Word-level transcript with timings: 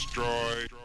Destroy. 0.00 0.79